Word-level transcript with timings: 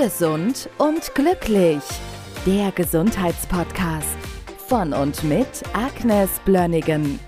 Gesund 0.00 0.70
und 0.78 1.12
glücklich. 1.16 1.82
Der 2.46 2.70
Gesundheitspodcast 2.70 4.16
von 4.56 4.92
und 4.92 5.24
mit 5.24 5.48
Agnes 5.72 6.38
Blönnigan. 6.44 7.18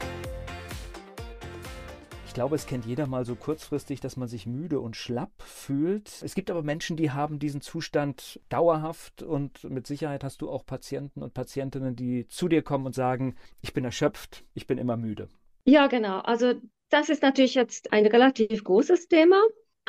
Ich 2.29 2.33
glaube, 2.33 2.54
es 2.54 2.67
kennt 2.67 2.87
jeder 2.87 3.09
mal 3.09 3.25
so 3.25 3.35
kurzfristig, 3.35 3.98
dass 3.98 4.17
man 4.17 4.29
sich 4.29 4.46
müde 4.46 4.79
und 4.79 4.95
schlapp 4.95 5.33
fühlt. 5.43 6.22
Es 6.22 6.37
gibt 6.37 6.49
aber 6.49 6.63
Menschen, 6.63 6.97
die 6.97 7.11
haben 7.11 7.41
diesen 7.41 7.61
Zustand 7.61 8.38
dauerhaft 8.51 9.25
und 9.25 9.65
mit 9.65 9.89
Sicherheit 9.89 10.23
hast 10.23 10.41
du 10.41 10.49
auch 10.49 10.65
Patienten 10.65 11.25
und 11.25 11.35
Patientinnen, 11.35 11.97
die 11.97 12.29
zu 12.29 12.47
dir 12.47 12.63
kommen 12.63 12.87
und 12.87 12.95
sagen, 12.95 13.35
ich 13.63 13.73
bin 13.73 13.85
erschöpft, 13.85 14.45
ich 14.55 14.69
bin 14.69 14.79
immer 14.79 14.97
müde. 14.97 15.29
Ja, 15.65 15.89
genau. 15.89 16.21
Also 16.21 16.55
das 16.89 17.09
ist 17.09 17.23
natürlich 17.23 17.57
jetzt 17.57 17.93
ein 17.93 18.07
relativ 18.07 18.62
großes 18.62 19.09
Thema. 19.09 19.43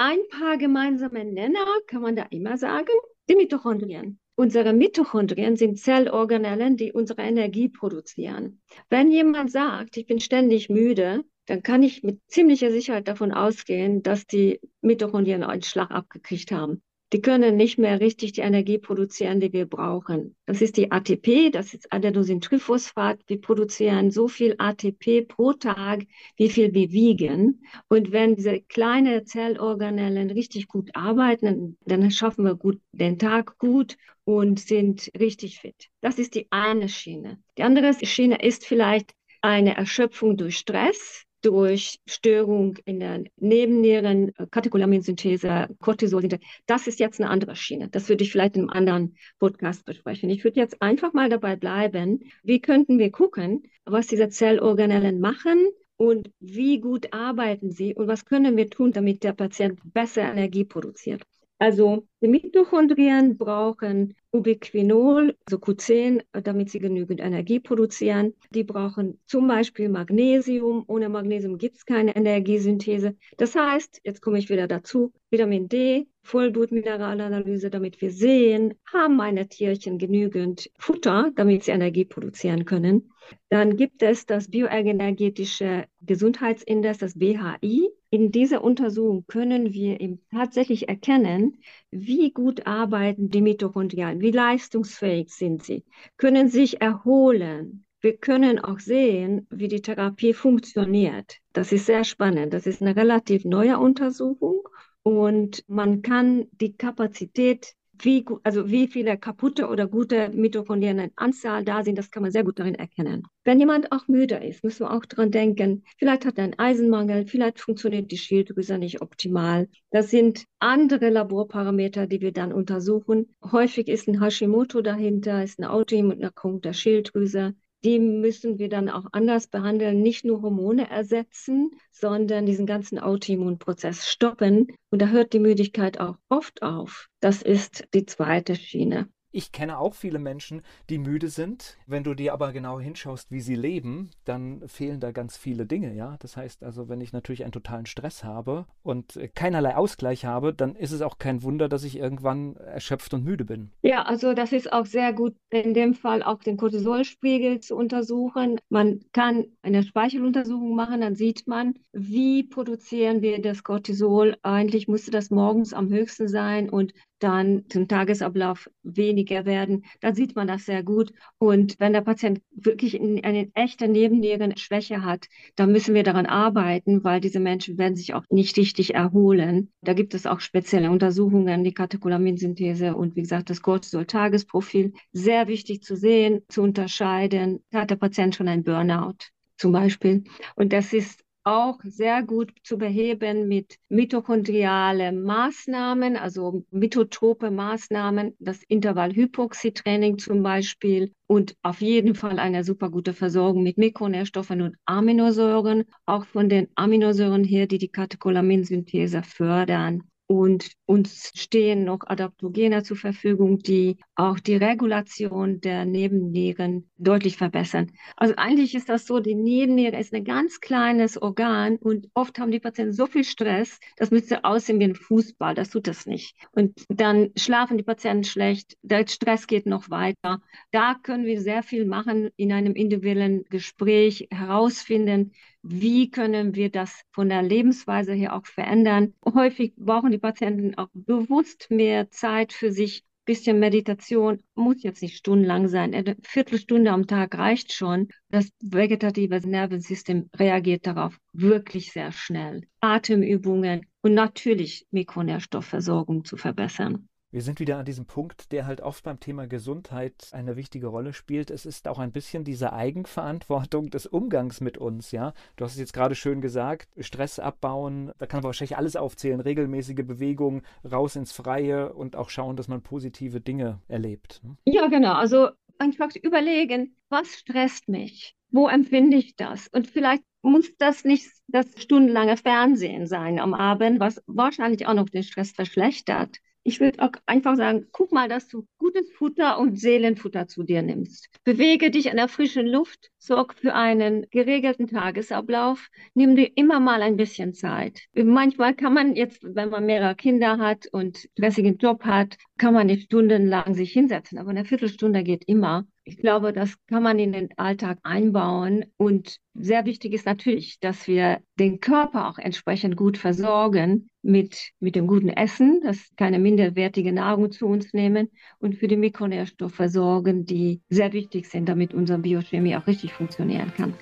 Ein 0.03 0.27
paar 0.31 0.57
gemeinsame 0.57 1.23
Nenner 1.23 1.63
kann 1.85 2.01
man 2.01 2.15
da 2.15 2.23
immer 2.31 2.57
sagen. 2.57 2.91
Die 3.29 3.35
Mitochondrien. 3.35 4.17
Unsere 4.33 4.73
Mitochondrien 4.73 5.57
sind 5.57 5.77
Zellorganellen, 5.77 6.75
die 6.75 6.91
unsere 6.91 7.21
Energie 7.21 7.69
produzieren. 7.69 8.63
Wenn 8.89 9.11
jemand 9.11 9.51
sagt, 9.51 9.97
ich 9.97 10.07
bin 10.07 10.19
ständig 10.19 10.69
müde, 10.69 11.23
dann 11.45 11.61
kann 11.61 11.83
ich 11.83 12.01
mit 12.01 12.19
ziemlicher 12.25 12.71
Sicherheit 12.71 13.07
davon 13.07 13.31
ausgehen, 13.31 14.01
dass 14.01 14.25
die 14.25 14.59
Mitochondrien 14.81 15.43
einen 15.43 15.61
Schlag 15.61 15.91
abgekriegt 15.91 16.51
haben 16.51 16.81
die 17.13 17.21
können 17.21 17.57
nicht 17.57 17.77
mehr 17.77 17.99
richtig 17.99 18.33
die 18.33 18.41
Energie 18.41 18.77
produzieren, 18.77 19.39
die 19.41 19.51
wir 19.51 19.65
brauchen. 19.65 20.35
Das 20.45 20.61
ist 20.61 20.77
die 20.77 20.91
ATP, 20.91 21.49
das 21.51 21.73
ist 21.73 21.91
Adenosintriphosphat. 21.91 23.19
Wir 23.27 23.41
produzieren 23.41 24.11
so 24.11 24.27
viel 24.29 24.55
ATP 24.57 25.27
pro 25.27 25.53
Tag, 25.53 26.05
wie 26.37 26.49
viel 26.49 26.73
wir 26.73 26.91
wiegen. 26.91 27.63
Und 27.89 28.11
wenn 28.11 28.35
diese 28.35 28.61
kleinen 28.61 29.25
Zellorganellen 29.25 30.31
richtig 30.31 30.67
gut 30.67 30.89
arbeiten, 30.93 31.77
dann 31.85 32.09
schaffen 32.11 32.45
wir 32.45 32.55
gut 32.55 32.79
den 32.93 33.19
Tag 33.19 33.57
gut 33.57 33.97
und 34.23 34.59
sind 34.59 35.11
richtig 35.19 35.59
fit. 35.59 35.89
Das 35.99 36.17
ist 36.17 36.35
die 36.35 36.47
eine 36.49 36.87
Schiene. 36.87 37.39
Die 37.57 37.63
andere 37.63 37.93
Schiene 38.05 38.41
ist 38.41 38.65
vielleicht 38.65 39.11
eine 39.41 39.75
Erschöpfung 39.75 40.37
durch 40.37 40.57
Stress 40.57 41.25
durch 41.41 41.99
Störung 42.05 42.77
in 42.85 42.99
der 42.99 43.23
Nebennieren, 43.37 44.31
Katecholamine-Synthese, 44.51 45.69
Cortisol-Synthese. 45.79 46.41
Das 46.65 46.87
ist 46.87 46.99
jetzt 46.99 47.19
eine 47.19 47.29
andere 47.29 47.55
Schiene. 47.55 47.89
Das 47.89 48.09
würde 48.09 48.23
ich 48.23 48.31
vielleicht 48.31 48.55
in 48.55 48.61
einem 48.61 48.69
anderen 48.69 49.15
Podcast 49.39 49.85
besprechen. 49.85 50.29
Ich 50.29 50.43
würde 50.43 50.59
jetzt 50.59 50.81
einfach 50.81 51.13
mal 51.13 51.29
dabei 51.29 51.55
bleiben, 51.55 52.19
wie 52.43 52.61
könnten 52.61 52.99
wir 52.99 53.11
gucken, 53.11 53.63
was 53.85 54.07
diese 54.07 54.29
Zellorganellen 54.29 55.19
machen 55.19 55.69
und 55.97 56.31
wie 56.39 56.79
gut 56.79 57.13
arbeiten 57.13 57.71
sie 57.71 57.93
und 57.93 58.07
was 58.07 58.25
können 58.25 58.57
wir 58.57 58.69
tun, 58.69 58.91
damit 58.91 59.23
der 59.23 59.33
Patient 59.33 59.79
besser 59.83 60.23
Energie 60.23 60.65
produziert. 60.65 61.23
Also 61.61 62.07
die 62.23 62.27
Mitochondrien 62.27 63.37
brauchen 63.37 64.15
Ubiquinol, 64.31 65.37
also 65.45 65.57
Q10, 65.57 66.23
damit 66.41 66.71
sie 66.71 66.79
genügend 66.79 67.21
Energie 67.21 67.59
produzieren. 67.59 68.33
Die 68.49 68.63
brauchen 68.63 69.19
zum 69.27 69.47
Beispiel 69.47 69.87
Magnesium. 69.87 70.83
Ohne 70.87 71.07
Magnesium 71.07 71.59
gibt 71.59 71.77
es 71.77 71.85
keine 71.85 72.15
Energiesynthese. 72.15 73.15
Das 73.37 73.53
heißt, 73.53 74.01
jetzt 74.03 74.23
komme 74.23 74.39
ich 74.39 74.49
wieder 74.49 74.65
dazu, 74.67 75.13
Vitamin 75.29 75.69
D, 75.69 76.07
Vollblutmineralanalyse, 76.23 77.69
damit 77.69 78.01
wir 78.01 78.11
sehen, 78.11 78.75
haben 78.85 79.15
meine 79.15 79.47
Tierchen 79.47 79.97
genügend 79.97 80.69
Futter, 80.77 81.31
damit 81.35 81.63
sie 81.63 81.71
Energie 81.71 82.05
produzieren 82.05 82.65
können. 82.65 83.11
Dann 83.49 83.75
gibt 83.75 84.03
es 84.03 84.25
das 84.25 84.49
bioenergetische 84.49 85.85
Gesundheitsindex, 86.01 86.99
das 86.99 87.17
BHI. 87.17 87.89
In 88.09 88.31
dieser 88.31 88.63
Untersuchung 88.63 89.25
können 89.27 89.73
wir 89.73 89.97
tatsächlich 90.31 90.89
erkennen, 90.89 91.59
wie 91.91 92.31
gut 92.31 92.67
arbeiten 92.67 93.29
die 93.29 93.41
Mitochondrien, 93.41 94.19
wie 94.21 94.31
leistungsfähig 94.31 95.29
sind 95.29 95.63
sie, 95.63 95.85
können 96.17 96.49
sich 96.49 96.81
erholen. 96.81 97.85
Wir 98.01 98.17
können 98.17 98.57
auch 98.57 98.79
sehen, 98.79 99.45
wie 99.51 99.67
die 99.67 99.81
Therapie 99.81 100.33
funktioniert. 100.33 101.37
Das 101.53 101.71
ist 101.71 101.85
sehr 101.85 102.03
spannend. 102.03 102.51
Das 102.51 102.65
ist 102.65 102.81
eine 102.81 102.95
relativ 102.95 103.45
neue 103.45 103.77
Untersuchung 103.77 104.67
und 105.03 105.63
man 105.67 106.01
kann 106.01 106.47
die 106.51 106.75
Kapazität 106.75 107.75
wie, 108.03 108.25
also 108.43 108.69
wie 108.69 108.87
viele 108.87 109.17
kaputte 109.17 109.67
oder 109.67 109.87
gute 109.87 110.29
Mitochondrien 110.29 110.99
in 110.99 111.11
Anzahl 111.15 111.63
da 111.63 111.83
sind, 111.83 111.97
das 111.97 112.09
kann 112.09 112.23
man 112.23 112.31
sehr 112.31 112.43
gut 112.43 112.59
darin 112.59 112.75
erkennen. 112.75 113.23
Wenn 113.43 113.59
jemand 113.59 113.91
auch 113.91 114.07
müde 114.07 114.35
ist, 114.35 114.63
müssen 114.63 114.85
wir 114.85 114.91
auch 114.91 115.05
daran 115.05 115.31
denken, 115.31 115.83
vielleicht 115.97 116.25
hat 116.25 116.37
er 116.37 116.45
einen 116.45 116.59
Eisenmangel, 116.59 117.27
vielleicht 117.27 117.59
funktioniert 117.59 118.11
die 118.11 118.17
Schilddrüse 118.17 118.77
nicht 118.77 119.01
optimal. 119.01 119.69
Das 119.91 120.09
sind 120.09 120.45
andere 120.59 121.09
Laborparameter, 121.09 122.07
die 122.07 122.21
wir 122.21 122.31
dann 122.31 122.53
untersuchen. 122.53 123.35
Häufig 123.51 123.87
ist 123.87 124.07
ein 124.07 124.21
Hashimoto 124.21 124.81
dahinter, 124.81 125.43
ist 125.43 125.59
eine 125.59 125.71
Autoimmunerkrankung 125.71 126.61
der 126.61 126.73
Schilddrüse 126.73 127.55
die 127.83 127.99
müssen 127.99 128.59
wir 128.59 128.69
dann 128.69 128.89
auch 128.89 129.05
anders 129.11 129.47
behandeln, 129.47 130.01
nicht 130.01 130.23
nur 130.25 130.41
Hormone 130.41 130.89
ersetzen, 130.89 131.71
sondern 131.91 132.45
diesen 132.45 132.65
ganzen 132.65 132.99
Autoimmunprozess 132.99 134.07
stoppen. 134.07 134.67
Und 134.89 135.01
da 135.01 135.07
hört 135.07 135.33
die 135.33 135.39
Müdigkeit 135.39 135.99
auch 135.99 136.17
oft 136.29 136.61
auf. 136.61 137.07
Das 137.19 137.41
ist 137.41 137.87
die 137.93 138.05
zweite 138.05 138.55
Schiene. 138.55 139.09
Ich 139.31 139.51
kenne 139.51 139.79
auch 139.79 139.95
viele 139.95 140.19
Menschen, 140.19 140.61
die 140.89 140.97
müde 140.97 141.29
sind. 141.29 141.77
Wenn 141.87 142.03
du 142.03 142.13
dir 142.13 142.33
aber 142.33 142.51
genau 142.51 142.79
hinschaust, 142.79 143.31
wie 143.31 143.39
sie 143.39 143.55
leben, 143.55 144.09
dann 144.25 144.67
fehlen 144.67 144.99
da 144.99 145.11
ganz 145.11 145.37
viele 145.37 145.65
Dinge, 145.65 145.93
ja. 145.93 146.17
Das 146.19 146.35
heißt 146.35 146.63
also, 146.63 146.89
wenn 146.89 146.99
ich 146.99 147.13
natürlich 147.13 147.43
einen 147.43 147.53
totalen 147.53 147.85
Stress 147.85 148.23
habe 148.23 148.65
und 148.83 149.19
keinerlei 149.33 149.75
Ausgleich 149.75 150.25
habe, 150.25 150.53
dann 150.53 150.75
ist 150.75 150.91
es 150.91 151.01
auch 151.01 151.17
kein 151.17 151.43
Wunder, 151.43 151.69
dass 151.69 151.83
ich 151.83 151.97
irgendwann 151.97 152.55
erschöpft 152.57 153.13
und 153.13 153.23
müde 153.23 153.45
bin. 153.45 153.71
Ja, 153.81 154.03
also 154.03 154.33
das 154.33 154.51
ist 154.51 154.71
auch 154.73 154.85
sehr 154.85 155.13
gut, 155.13 155.35
in 155.49 155.73
dem 155.73 155.93
Fall 155.93 156.23
auch 156.23 156.43
den 156.43 156.57
Cortisolspiegel 156.57 157.61
zu 157.61 157.75
untersuchen. 157.75 158.59
Man 158.69 159.01
kann 159.13 159.45
eine 159.61 159.83
Speicheluntersuchung 159.83 160.75
machen, 160.75 161.01
dann 161.01 161.15
sieht 161.15 161.47
man, 161.47 161.75
wie 161.93 162.43
produzieren 162.43 163.21
wir 163.21 163.41
das 163.41 163.63
Cortisol. 163.63 164.35
Eigentlich 164.43 164.87
müsste 164.87 165.11
das 165.11 165.29
morgens 165.29 165.73
am 165.73 165.89
höchsten 165.89 166.27
sein 166.27 166.69
und 166.69 166.93
dann 167.23 167.65
zum 167.69 167.87
Tagesablauf 167.87 168.69
weniger 168.83 169.45
werden. 169.45 169.85
Dann 170.01 170.15
sieht 170.15 170.35
man 170.35 170.47
das 170.47 170.65
sehr 170.65 170.83
gut. 170.83 171.13
Und 171.37 171.75
wenn 171.79 171.93
der 171.93 172.01
Patient 172.01 172.41
wirklich 172.51 172.99
eine 172.99 173.49
echte 173.53 173.87
Nebennierenschwäche 173.87 175.03
hat, 175.03 175.27
dann 175.55 175.71
müssen 175.71 175.95
wir 175.95 176.03
daran 176.03 176.25
arbeiten, 176.25 177.03
weil 177.03 177.21
diese 177.21 177.39
Menschen 177.39 177.77
werden 177.77 177.95
sich 177.95 178.13
auch 178.13 178.23
nicht 178.29 178.57
richtig 178.57 178.95
erholen. 178.95 179.71
Da 179.81 179.93
gibt 179.93 180.13
es 180.13 180.25
auch 180.25 180.39
spezielle 180.39 180.91
Untersuchungen, 180.91 181.63
die 181.63 181.73
Katecholaminsynthese 181.73 182.95
und 182.95 183.15
wie 183.15 183.21
gesagt 183.21 183.49
das 183.49 183.61
Cortisol-Tagesprofil. 183.61 184.93
Sehr 185.13 185.47
wichtig 185.47 185.83
zu 185.83 185.95
sehen, 185.95 186.41
zu 186.47 186.61
unterscheiden. 186.61 187.63
Hat 187.73 187.89
der 187.91 187.95
Patient 187.95 188.35
schon 188.35 188.47
ein 188.47 188.63
Burnout? 188.63 189.15
zum 189.61 189.71
Beispiel. 189.71 190.23
Und 190.55 190.73
das 190.73 190.91
ist 190.91 191.20
auch 191.43 191.79
sehr 191.83 192.23
gut 192.23 192.51
zu 192.63 192.77
beheben 192.77 193.47
mit 193.47 193.77
mitochondrialen 193.89 195.23
Maßnahmen, 195.23 196.17
also 196.17 196.65
mitotrope 196.71 197.49
Maßnahmen, 197.49 198.35
das 198.39 198.61
Intervallhypoxietraining 198.67 200.19
zum 200.19 200.43
Beispiel 200.43 201.13
und 201.27 201.55
auf 201.63 201.81
jeden 201.81 202.13
Fall 202.13 202.37
eine 202.39 202.63
super 202.63 202.89
gute 202.89 203.13
Versorgung 203.13 203.63
mit 203.63 203.77
Mikronährstoffen 203.77 204.61
und 204.61 204.75
Aminosäuren, 204.85 205.85
auch 206.05 206.25
von 206.25 206.49
den 206.49 206.67
Aminosäuren 206.75 207.43
her, 207.43 207.67
die 207.67 207.79
die 207.79 207.89
Katecholaminsynthese 207.89 209.23
fördern. 209.23 210.10
Und 210.31 210.71
uns 210.85 211.33
stehen 211.35 211.83
noch 211.83 212.07
Adaptogene 212.07 212.83
zur 212.83 212.95
Verfügung, 212.95 213.59
die 213.59 213.97
auch 214.15 214.39
die 214.39 214.55
Regulation 214.55 215.59
der 215.59 215.83
Nebennieren 215.83 216.89
deutlich 216.97 217.35
verbessern. 217.35 217.91
Also 218.15 218.35
eigentlich 218.37 218.73
ist 218.73 218.87
das 218.87 219.05
so, 219.05 219.19
die 219.19 219.35
Nebenniere 219.35 219.99
ist 219.99 220.13
ein 220.13 220.23
ganz 220.23 220.61
kleines 220.61 221.21
Organ 221.21 221.75
und 221.75 222.07
oft 222.13 222.39
haben 222.39 222.49
die 222.49 222.61
Patienten 222.61 222.93
so 222.93 223.07
viel 223.07 223.25
Stress, 223.25 223.77
das 223.97 224.09
müsste 224.09 224.45
aussehen 224.45 224.79
wie 224.79 224.85
ein 224.85 224.95
Fußball, 224.95 225.53
das 225.53 225.69
tut 225.69 225.85
das 225.85 226.05
nicht. 226.05 226.37
Und 226.53 226.79
dann 226.87 227.31
schlafen 227.35 227.77
die 227.77 227.83
Patienten 227.83 228.23
schlecht, 228.23 228.77
der 228.83 229.05
Stress 229.09 229.47
geht 229.47 229.65
noch 229.65 229.89
weiter. 229.89 230.41
Da 230.71 230.95
können 231.03 231.25
wir 231.25 231.41
sehr 231.41 231.61
viel 231.61 231.83
machen 231.83 232.29
in 232.37 232.53
einem 232.53 232.75
individuellen 232.75 233.43
Gespräch, 233.49 234.29
herausfinden, 234.31 235.33
wie 235.63 236.09
können 236.09 236.55
wir 236.55 236.69
das 236.69 237.03
von 237.11 237.29
der 237.29 237.43
Lebensweise 237.43 238.13
her 238.13 238.35
auch 238.35 238.45
verändern. 238.45 239.13
Häufig 239.25 239.73
brauchen 239.75 240.11
die 240.11 240.17
Patienten 240.17 240.75
auch 240.75 240.89
bewusst 240.93 241.67
mehr 241.69 242.09
Zeit 242.09 242.53
für 242.53 242.71
sich. 242.71 243.03
Bisschen 243.23 243.59
Meditation 243.59 244.41
muss 244.55 244.81
jetzt 244.81 245.03
nicht 245.03 245.15
stundenlang 245.15 245.67
sein. 245.67 245.93
Eine 245.93 246.17
Viertelstunde 246.23 246.91
am 246.91 247.05
Tag 247.05 247.37
reicht 247.37 247.71
schon. 247.71 248.07
Das 248.29 248.49
vegetative 248.59 249.39
Nervensystem 249.47 250.27
reagiert 250.35 250.87
darauf 250.87 251.15
wirklich 251.31 251.91
sehr 251.91 252.11
schnell. 252.11 252.63
Atemübungen 252.79 253.85
und 254.01 254.15
natürlich 254.15 254.87
Mikronährstoffversorgung 254.89 256.25
zu 256.25 256.35
verbessern. 256.35 257.07
Wir 257.33 257.41
sind 257.41 257.61
wieder 257.61 257.77
an 257.77 257.85
diesem 257.85 258.05
Punkt, 258.05 258.51
der 258.51 258.65
halt 258.65 258.81
oft 258.81 259.05
beim 259.05 259.21
Thema 259.21 259.47
Gesundheit 259.47 260.27
eine 260.33 260.57
wichtige 260.57 260.87
Rolle 260.87 261.13
spielt. 261.13 261.49
Es 261.49 261.65
ist 261.65 261.87
auch 261.87 261.97
ein 261.97 262.11
bisschen 262.11 262.43
diese 262.43 262.73
Eigenverantwortung 262.73 263.89
des 263.89 264.05
Umgangs 264.05 264.59
mit 264.59 264.77
uns, 264.77 265.11
ja. 265.11 265.31
Du 265.55 265.63
hast 265.63 265.71
es 265.71 265.79
jetzt 265.79 265.93
gerade 265.93 266.13
schön 266.15 266.41
gesagt, 266.41 266.89
Stress 266.99 267.39
abbauen, 267.39 268.11
da 268.17 268.25
kann 268.25 268.39
man 268.39 268.43
wahrscheinlich 268.49 268.75
alles 268.75 268.97
aufzählen, 268.97 269.39
regelmäßige 269.39 270.05
Bewegung, 270.05 270.61
raus 270.83 271.15
ins 271.15 271.31
Freie 271.31 271.93
und 271.93 272.17
auch 272.17 272.29
schauen, 272.29 272.57
dass 272.57 272.67
man 272.67 272.81
positive 272.81 273.39
Dinge 273.39 273.79
erlebt. 273.87 274.41
Ne? 274.43 274.57
Ja, 274.65 274.87
genau. 274.87 275.13
Also 275.13 275.51
einfach 275.77 276.09
überlegen, 276.21 276.97
was 277.07 277.29
stresst 277.29 277.87
mich? 277.87 278.35
Wo 278.49 278.67
empfinde 278.67 279.15
ich 279.15 279.37
das? 279.37 279.69
Und 279.69 279.87
vielleicht 279.87 280.23
muss 280.41 280.75
das 280.77 281.05
nicht 281.05 281.31
das 281.47 281.67
stundenlange 281.77 282.35
Fernsehen 282.35 283.07
sein 283.07 283.39
am 283.39 283.53
Abend, 283.53 284.01
was 284.01 284.21
wahrscheinlich 284.27 284.85
auch 284.85 284.95
noch 284.95 285.07
den 285.07 285.23
Stress 285.23 285.51
verschlechtert 285.51 286.35
ich 286.63 286.79
würde 286.79 287.01
auch 287.01 287.11
einfach 287.25 287.55
sagen, 287.55 287.87
guck 287.91 288.11
mal, 288.11 288.29
dass 288.29 288.47
du 288.47 288.67
gutes 288.81 289.11
Futter 289.11 289.59
und 289.59 289.79
Seelenfutter 289.79 290.47
zu 290.47 290.63
dir 290.63 290.81
nimmst. 290.81 291.29
Bewege 291.43 291.91
dich 291.91 292.07
in 292.07 292.15
der 292.15 292.27
frischen 292.27 292.65
Luft, 292.65 293.11
sorg 293.19 293.53
für 293.53 293.75
einen 293.75 294.25
geregelten 294.31 294.87
Tagesablauf, 294.87 295.89
nimm 296.15 296.35
dir 296.35 296.49
immer 296.55 296.79
mal 296.79 297.03
ein 297.03 297.15
bisschen 297.15 297.53
Zeit. 297.53 297.99
Manchmal 298.15 298.73
kann 298.73 298.95
man 298.95 299.15
jetzt, 299.15 299.43
wenn 299.43 299.69
man 299.69 299.85
mehrere 299.85 300.15
Kinder 300.15 300.57
hat 300.57 300.87
und 300.91 301.29
stressigen 301.37 301.77
Job 301.77 302.03
hat, 302.05 302.37
kann 302.57 302.73
man 302.73 302.87
nicht 302.87 303.03
stundenlang 303.03 303.75
sich 303.75 303.91
hinsetzen, 303.91 304.39
aber 304.39 304.49
eine 304.49 304.65
Viertelstunde 304.65 305.21
geht 305.21 305.43
immer. 305.45 305.85
Ich 306.03 306.17
glaube, 306.17 306.51
das 306.51 306.75
kann 306.87 307.03
man 307.03 307.19
in 307.19 307.31
den 307.31 307.49
Alltag 307.57 307.99
einbauen. 308.01 308.85
Und 308.97 309.37
sehr 309.53 309.85
wichtig 309.85 310.13
ist 310.13 310.25
natürlich, 310.25 310.79
dass 310.79 311.07
wir 311.07 311.41
den 311.59 311.79
Körper 311.79 312.27
auch 312.27 312.39
entsprechend 312.39 312.97
gut 312.97 313.17
versorgen 313.17 314.09
mit, 314.23 314.71
mit 314.79 314.95
dem 314.95 315.05
guten 315.05 315.29
Essen, 315.29 315.79
dass 315.81 316.09
keine 316.17 316.39
minderwertige 316.39 317.13
Nahrung 317.13 317.51
zu 317.51 317.67
uns 317.67 317.93
nehmen 317.93 318.29
und 318.59 318.75
für 318.81 318.87
die 318.87 318.97
Mikronährstoffe 318.97 319.79
sorgen, 319.85 320.47
die 320.47 320.81
sehr 320.89 321.13
wichtig 321.13 321.47
sind, 321.47 321.69
damit 321.69 321.93
unsere 321.93 322.17
Biochemie 322.17 322.75
auch 322.75 322.87
richtig 322.87 323.13
funktionieren 323.13 323.71
kann. 323.77 323.93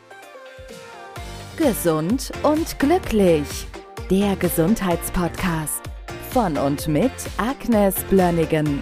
Gesund 1.58 2.32
und 2.44 2.80
glücklich. 2.80 3.68
Der 4.10 4.38
Gesundheitspodcast 4.38 5.82
von 6.30 6.58
und 6.58 6.88
mit 6.88 7.12
Agnes 7.36 7.96
Blönnigan. 8.06 8.82